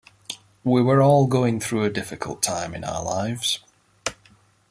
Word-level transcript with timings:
We 0.63 0.81
were 0.81 0.99
all 1.03 1.27
going 1.27 1.59
through 1.59 1.83
a 1.83 1.91
difficult 1.91 2.41
time 2.41 2.73
in 2.73 2.83
our 2.83 3.03
lives. 3.03 3.59